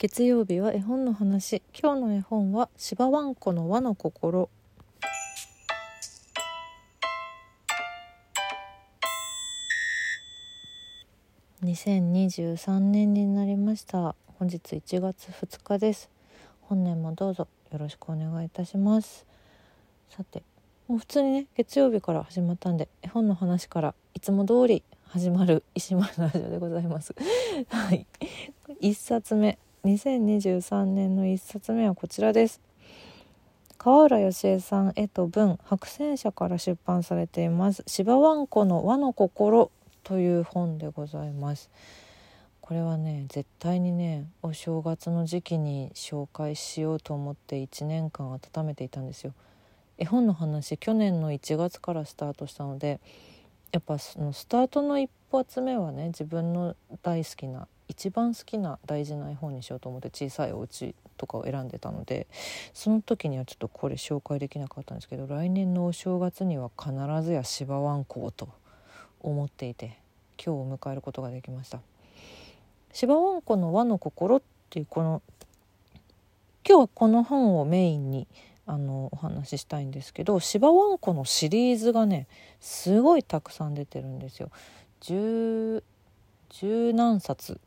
[0.00, 1.60] 月曜日は絵本の話。
[1.78, 4.48] 今日の絵本は芝わんこの和の心。
[11.62, 14.14] 2023年になりました。
[14.38, 16.08] 本日1月2日です。
[16.62, 19.26] 本年もどうぞよろしくお願いいたします。
[20.08, 20.42] さて
[20.88, 27.14] もう普通にね月曜日から始まったんで絵本の話からいつも通り始まる石丸ラジオでございます。
[27.68, 28.06] はい。
[28.80, 29.58] 1冊目。
[29.84, 32.60] 2023年の1冊目はこちらです。
[33.78, 37.82] 川浦芳恵さん絵と文白戦社から出版されています。
[37.86, 39.70] 芝わんこの和の心
[40.04, 41.70] という本でございます。
[42.60, 49.32] これはね絶対にねお正月の時期に紹介しようと思って1年間温めていたんですよ。
[49.96, 53.00] 絵本の話去年の1月からスタートしたので
[53.72, 62.28] やっぱそのスタートの一発目はね自分の大好きな一番好きな大事な絵本にしようと思って小さいお家とかを選んでたので
[62.72, 66.92] その時にはちょっとこれ紹介できなかったんですけど来年のお正月には必
[67.22, 68.48] ずや芝ワンコをと
[69.20, 69.98] 思っていて
[70.42, 71.80] 今日を迎えることができました
[72.92, 75.20] 芝ワンコの和の心っていうこの
[76.64, 78.28] 今日はこの本をメインに
[78.66, 82.28] あのお話ししたいんですけど芝ワンコのシリーズがね
[82.60, 84.52] すごいたくさん出てるんですよ。
[85.00, 85.82] 十
[86.92, 87.58] 何冊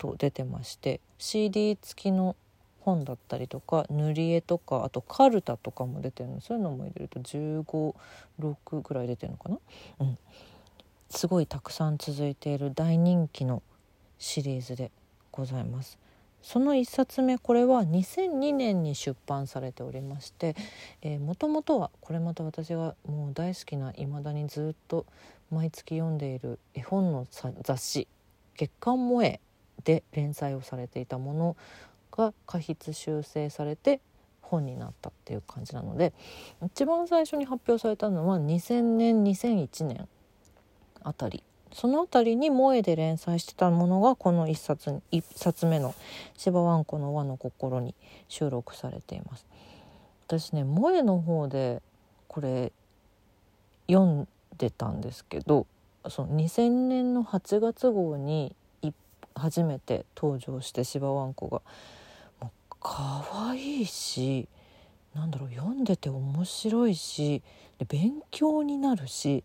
[0.00, 2.34] と出てまして CD 付きの
[2.80, 6.40] 本だったりとか塗り絵とかあとカルタとかも出てるの。
[6.40, 9.58] そういうのも入れると156ぐらい出てるのかな、
[10.00, 10.18] うん、
[11.10, 13.62] すごいたくさん続いている大人気の
[14.18, 14.90] シリーズで
[15.30, 15.98] ございます。
[16.42, 20.56] その1冊目これは2002年に出版されておりまして
[21.18, 25.04] もともとはこれまた私がもう大好きないまだにずっと
[25.50, 28.08] 毎月読んでいる絵本の雑誌
[28.56, 29.38] 「月刊萌え」
[29.80, 31.56] で連載をされていたもの
[32.12, 34.00] が過筆修正されて
[34.42, 36.12] 本になったっていう感じなので
[36.64, 40.08] 一番最初に発表されたのは2000年2001年
[41.02, 45.94] あたりその辺りに萌えで連載してたものがこの1冊 ,1 冊目の
[46.36, 47.94] 「芝わんこの和の心」に
[48.28, 49.46] 収録されています。
[50.26, 51.82] 私ね萌えの方で
[52.28, 52.72] これ
[53.88, 54.28] 読ん
[54.58, 55.66] でたんですけど
[56.08, 58.54] その2000年の8月号に
[59.40, 61.62] 初めて登場して芝わんこが。
[62.40, 64.48] もう可愛いし
[65.14, 67.42] なんだろう読んでて面白いし
[67.78, 69.42] で勉強になるし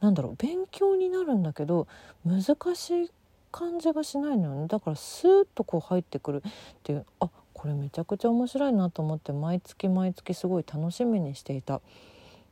[0.00, 1.86] なんだろう勉強になるんだけど
[2.24, 3.10] 難しい
[3.52, 4.68] 感じがしないのよね。
[4.68, 11.80] だからスーッとこう入ってくるっていうあこれめちゃくちゃ面白いなと思って毎月毎月すごい楽しみにしていた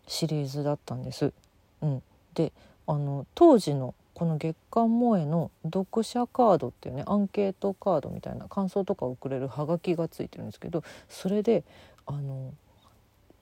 [0.07, 1.33] シリーズだったんです。
[1.81, 2.03] うん、
[2.35, 2.53] で
[2.87, 11.62] あの当時のこの月刊萌えの読者カードっていうねアンケートカードみたいな感想とか送れるハガキがついてるんですけどそれで
[12.05, 12.53] あの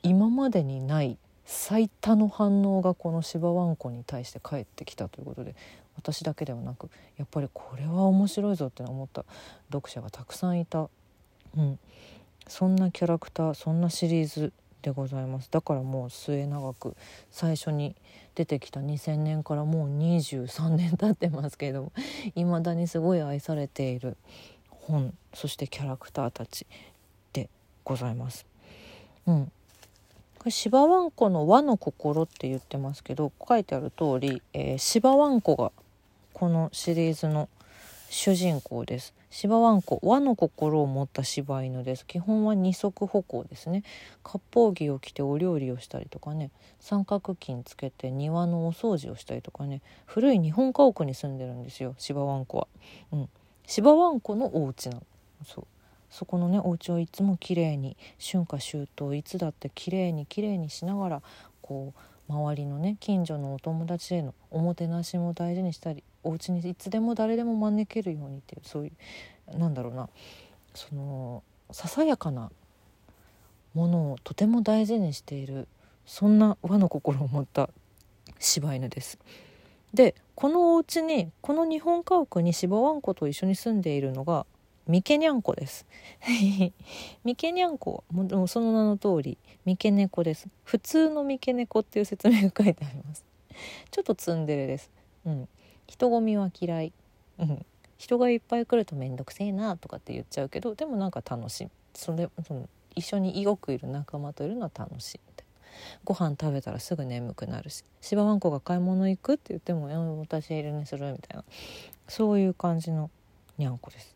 [0.03, 1.17] 今までにない
[1.47, 5.55] 最多の反応がこの芝わんこに対して返ってきたということで
[5.97, 9.25] 私だけではなくやっぱりこれは面白いぞって思った
[9.73, 10.91] 読者がたくさんいた、
[11.57, 11.79] うん、
[12.49, 14.53] そんなキャラクターそんなシリーズ
[14.87, 15.49] でございます。
[15.51, 16.97] だからもう末永く
[17.33, 17.97] 最初に
[18.37, 21.93] 出てきた2000年からもう23年経ってますけども
[22.37, 24.17] 未だにすごい愛されている
[24.71, 26.69] 本そしてキャラクターたち
[27.33, 27.51] で
[27.83, 28.47] ございます。
[29.27, 29.47] うん、
[30.39, 35.73] これ芝わんこの和の心って言ってますけど書いてある通り、えー、芝わんこが
[36.33, 37.49] このシリーズの
[38.09, 39.16] 主人公です。
[39.31, 42.07] 芝わんこ和の心を持った柴犬です。
[42.07, 43.83] 基本は二足歩行ですね。
[44.23, 46.51] 割烹着を着てお料理をしたりとかね。
[46.81, 49.83] 三角巾つけて庭のお掃除をしたりとかね。
[50.07, 52.69] 古い日本家屋に住んでるんですよ芝わんこは。
[53.13, 53.29] うん。
[53.67, 55.03] 芝わんこのお家なの。
[55.45, 55.67] そう。
[56.11, 61.23] そこのねお家をいつもきれいに春夏秋冬いつだってきれいにきれいにしながら
[61.61, 61.93] こ
[62.29, 68.93] う周りのね近所のお友達へのおもてなしも大事にしたりお家にいつでも誰でも招けるようにっていうそうい
[69.53, 70.09] うなんだろうな
[70.75, 72.51] そのささやかな
[73.75, 75.69] ものをとても大事にしている
[76.05, 77.71] そんな和の心を持った
[78.39, 79.19] 柴犬です。
[79.95, 84.47] でこのお家にこの日本家屋に柴わんこと一緒に住んでいるのが
[84.87, 85.87] 三毛にゃんこです。
[87.25, 90.49] 三毛にゃんこもうその名の通り三毛猫です。
[90.65, 93.25] 普通の三毛猫っていう説明が書いてあります。
[93.91, 94.91] ちょっとツンデレです。
[95.25, 95.49] うん。
[95.87, 96.93] 人混みは嫌い、
[97.39, 97.67] うん、
[97.99, 101.69] 人がいっぱい来ると面倒くせえなとかって言っちゃうけどでもなんか楽しい。
[101.95, 105.47] それその一緒によくいる仲間といるのは楽しいみたいな。
[106.05, 107.85] ご飯食べたらすぐ眠くなるし。
[108.01, 109.89] 芝わんこが買い物行くって言っても
[110.21, 111.45] 「私いるにする」みたいな。
[112.09, 113.11] そういう感じの
[113.59, 114.15] にゃんこです。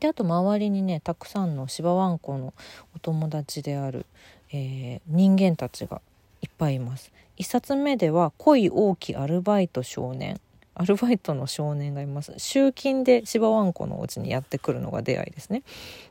[0.00, 2.54] であと周りにねたくさんの芝わんこの
[2.94, 4.06] お友達である、
[4.52, 6.00] えー、人間たちが
[6.40, 7.12] いっぱいいます。
[7.38, 10.40] 1冊目では「恋大きアルバイト少年」
[10.78, 12.32] アルバイトの少年がいます。
[12.38, 15.64] 集金で芝わんこのお家にやってくるのが出会いですね。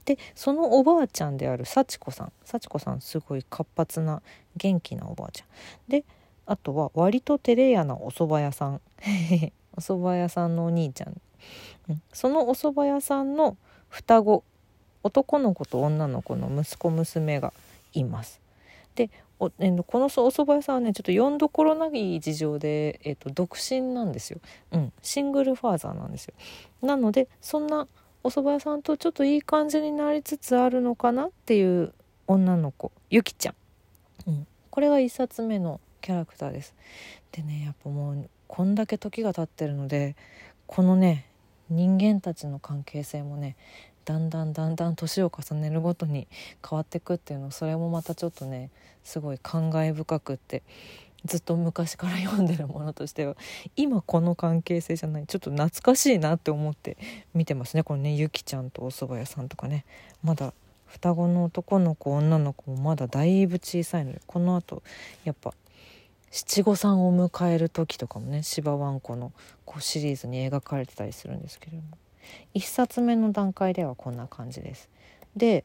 [0.03, 2.33] でそのおばあちゃんである幸子さん。
[2.43, 4.21] 幸子さんすごい活発な
[4.57, 5.47] 元気なおばあちゃん。
[5.87, 6.03] で
[6.45, 8.81] あとは割と照れ屋なお蕎麦屋さん。
[9.77, 11.21] お蕎麦屋さんのお兄ちゃん、
[11.89, 13.55] うん、そのお蕎麦屋さんの
[13.89, 14.43] 双子。
[15.03, 17.53] 男の子と女の子の息子娘が
[17.93, 18.41] います。
[18.95, 24.39] でおえー、このお蕎麦屋さんはねちょっと読んどころない事情で、えーと、独身なんですよ、
[24.71, 26.33] うん、シングルファーザーなんですよ。
[26.81, 27.87] なのでそんな
[28.23, 31.93] お蕎麦屋さんとちょっといい感じになりつつあるのかなっていう
[32.25, 32.91] 女の子。
[33.09, 33.55] ゆきちゃん、
[34.27, 36.73] うん、これが1冊目のキャラクターです。
[37.31, 40.15] でねやっぱもうこんだけ時が経ってるので
[40.65, 41.29] このね
[41.69, 43.55] 人間たちの関係性もね
[44.07, 46.29] だんだんだんだん年を重ねるごとに
[46.67, 48.69] 変わっていくっていうのそれもまたちょっとね
[49.03, 50.63] すごい感慨深くって
[51.25, 53.35] ずっと昔から読んでるものとしては
[53.75, 56.95] 今この関係性じゃないちょっと懐かしいなって思って
[57.33, 59.83] 見てますねこのねゆきちゃんとお蕎麦屋さんとかね。
[60.23, 60.53] まだ
[60.85, 64.83] 双子の男の子女の子もまだだいぶ小さいのでこのあと
[65.25, 65.53] やっぱ
[66.31, 69.33] 七五三を迎える時とかもね芝わんこの
[69.65, 72.06] こうシリーズに描かれてたりするんですけれども。
[72.55, 74.89] 1冊目の段階ではこんな感じです。
[75.35, 75.63] で、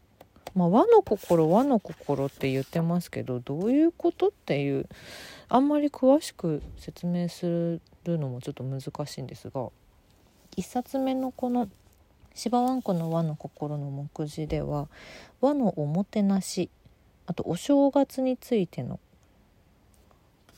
[0.54, 4.86] まあ、和の心和の心って言ってますけどどういうことっていう
[5.48, 9.68] あんまり詳しく説明するのもちょっと難しいんですが
[10.56, 11.68] 1冊目のこの
[12.34, 14.88] 「芝わんこの和の心」の目次では
[15.40, 16.68] 和のおもてなし
[17.26, 18.98] あとお正月についての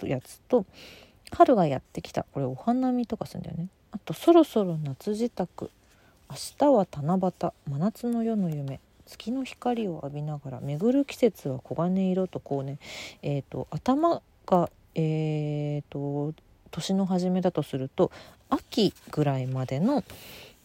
[0.02, 0.66] やつと
[1.30, 5.70] 春がやってきたこれお花見とかするんだよねあとそろそろ夏支度
[6.30, 12.78] 明日は七夕真夏の夜の夢月の光を浴びながら巡る季節は黄金色とこうね、
[13.22, 16.34] えーと、頭が、えーと、
[16.70, 18.10] 年の初めだとすると
[18.48, 20.04] 秋ぐらいまでの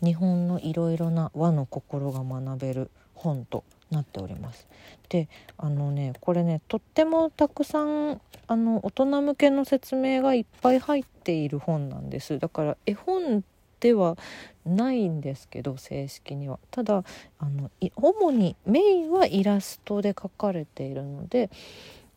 [0.02, 4.68] 日本のいろいろな和の心が学べる本となっております。
[5.10, 5.28] で
[5.58, 12.40] あのねこれねとってもたくさんあの大人向けの説明がいっぱい入っている本なんです。
[12.40, 13.44] だから絵本
[13.80, 14.18] では
[14.66, 17.04] ないんですけど正式にはただ
[17.40, 21.50] あの主にメインはイラストで描かれているので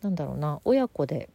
[0.03, 1.29] なんだろうな親子で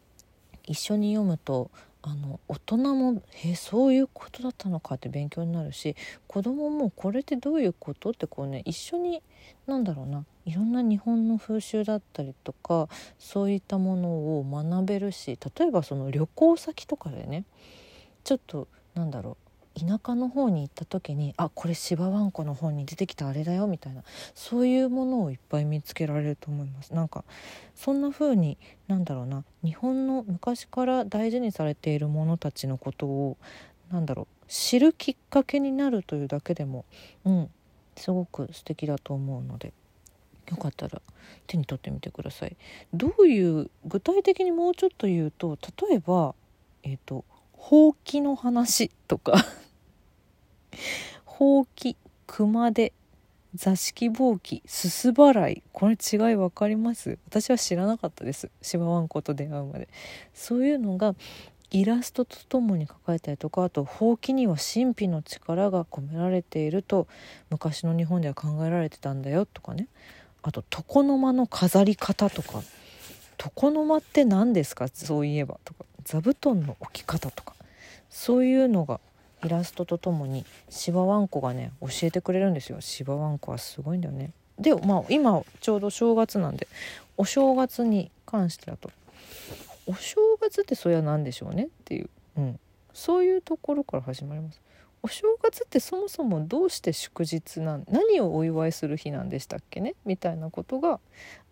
[0.65, 1.71] 一緒に読むと
[2.01, 5.95] あの大人も「えそういうことだったのか」って勉強になるし
[6.27, 9.21] 子供も「これってどういうこと?」ってこうね一緒に
[9.65, 12.87] なんだろうないろんな日本の風習だったりとか
[13.19, 14.09] そういったもの
[14.39, 17.43] を学べるし例えばその旅行先とかでね
[18.23, 19.46] ちょっとなんだろう
[19.77, 24.03] 田舎の方に行った時にあこれ芝わんこの本に出てきたあれだよみたいな
[24.33, 27.23] そういうものをいっぱい見つけられると思いますなんか
[27.75, 28.57] そんな風に
[28.87, 33.37] なんだろうな日本の昔から大事にされているものたちのことを
[33.91, 36.85] なんだろう知るきっかけになるというだけでも
[37.25, 37.49] うん
[37.95, 39.73] すごく素敵だと思うので
[40.49, 41.01] よかったら
[41.45, 42.55] 手に取ってみてください。
[42.93, 45.57] どういう具体的にもうちょっと言うと
[45.89, 46.35] 例えば
[46.83, 49.43] えっ、ー、とほうきの話とか
[51.25, 51.95] ほうき
[52.25, 52.93] 熊手
[53.55, 55.63] 座敷ぼうきすす払い。
[55.71, 57.17] これ違い分かります？
[57.27, 58.51] 私は知らなかったです。
[58.61, 59.87] 芝わんこと出会うまで。
[60.33, 61.15] そういうのが
[61.71, 67.07] イラストとともに書かれたりとかあとほうきには神秘の力が込められていると
[67.49, 69.87] 昔の日本では考えられてたんだよとかね。
[70.43, 72.61] あと床の間の飾り方とか。
[73.43, 74.87] 床の間って何ですか？
[74.87, 75.85] そういえばとか。
[76.03, 77.53] 座布団の置き方とか。
[78.09, 78.99] そういうのが
[79.47, 86.67] イラストとともに芝わんこがね教えてくれるんですよ芝わんこはすごいんだよねでまあ今ちょうど正月なんで
[87.15, 88.91] お正月に関してだと
[89.85, 92.59] お正月ってそりゃ何でしょうねっていう、うん、
[92.93, 94.59] そういうところから始まります
[95.01, 100.99] お正月ってそもそもどうして祝日なん何をお祝いする日なんでしたっけねみたいなことが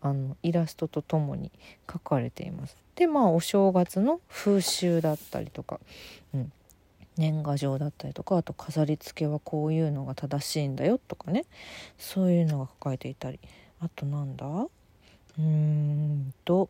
[0.02, 1.52] あのイラストとともに
[1.92, 2.76] 書かれています。
[2.96, 5.80] でまあお正月の風習だったりとか、
[6.34, 6.52] うん、
[7.18, 11.46] 年賀状だったりとかあと飾り付けはこういうのが正しいんだよとかね。
[11.98, 13.40] そういうのが書かれていたり。
[13.80, 14.46] あとなんだ？
[14.48, 16.70] うーんと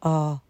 [0.00, 0.40] あ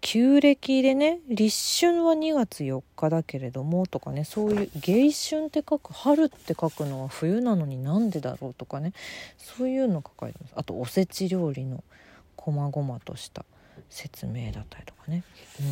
[0.00, 8.92] 旧暦でね立春は2月4日だけれどもとかねそういう迎春って書く春って書くのは冬なのになんでだろうとかね
[9.38, 10.52] そういうの書かれてます。
[10.56, 11.84] あとおせち料理の
[12.34, 13.44] こまごまとした
[13.88, 15.22] 説明だったりとかね、
[15.60, 15.66] うん、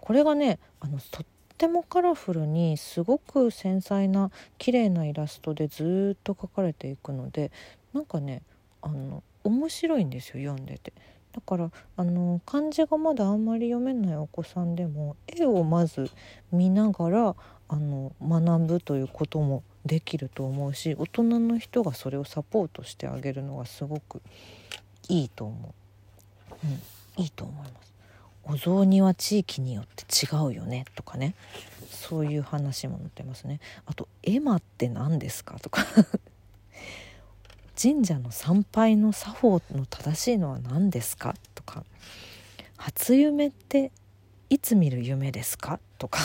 [0.00, 7.52] これがねあのとっってもカラフルにすごく繊細な綺麗なイラストでずっと描かれていくので
[7.92, 8.42] なんかね
[8.82, 10.92] あの面白いんですよ読んでて。
[11.32, 16.08] だからあの漢字がまだあんまり読めないお子さんでも絵をまず
[16.52, 24.22] 見ながらあの学ぶということもできると思うし大人の人がそれをサポートしてあげるのがすごく
[25.08, 25.74] いいと思
[26.62, 26.66] う、
[27.18, 27.93] うん、いいと思います。
[28.46, 31.34] お雑煮は地域によって違うよねとかね。
[31.90, 33.60] そういう話も載ってますね。
[33.86, 35.84] あと「絵馬って何ですか?」とか。
[37.80, 41.84] 神社の参拝の作法の正しいのは何ですかとか。
[42.76, 43.90] 初夢って
[44.48, 46.20] いつ見る夢ですかとか。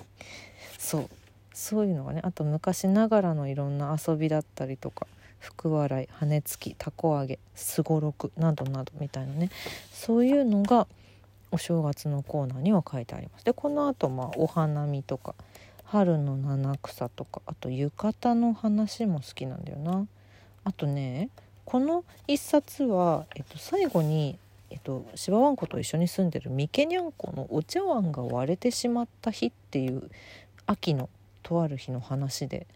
[0.78, 1.10] そう。
[1.54, 5.06] そういうのがねあと昔ながらのいろんな遊びだったりとか。
[5.44, 9.50] 福笑い羽根つきたこ揚げすごろくなどなどみたいなね。
[9.92, 10.86] そういうのが
[11.54, 13.44] お正月のコーナーには書いてあります。
[13.44, 15.36] でこのあとまあお花見とか
[15.84, 20.06] 春の七草とかあと浴衣の話も好きなんだよな。
[20.64, 21.28] あとね
[21.64, 24.36] この一冊は、えっと、最後に、
[24.70, 30.10] えっと、芝わんこと一緒に住んでる三毛にゃんこのお茶碗が割れてしまった日っていう
[30.66, 31.08] 秋の
[31.42, 32.66] とある日の話で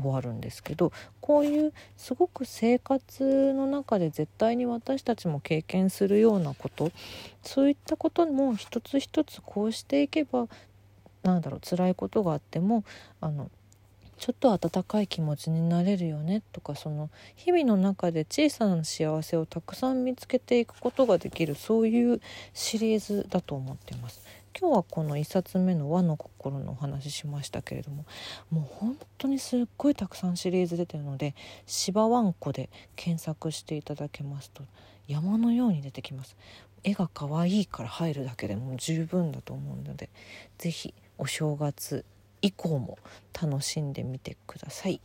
[0.00, 6.90] 終わるんですけどこういうすごく生活の中で絶対に私たちも経験するようなこと
[7.42, 10.48] そういったことも一つ一つこうしていけば
[11.22, 12.84] なんだろう辛いことがあっても
[13.20, 13.50] あの
[14.18, 22.20] ちょっと温かい気持ちになれるよねとかその日々の中で小さな幸せをたくさん見つけていくことができるそういう
[22.52, 24.20] シリーズだと思ってます。
[24.58, 28.04] 今日はこの1冊目の「和の心」のお話ししましたけれども
[28.50, 31.34] もう本当にすっごいたくさんシリーズ出てるので
[31.66, 34.64] 「芝わんこ」で検索していただけますと
[35.06, 36.36] 山のように出てきます。
[36.84, 40.10] 絵が可愛いから入るだけでも十分だと思うので
[40.58, 42.04] 是非お正月
[42.40, 42.98] 以降も
[43.40, 45.00] 楽しんでみてください。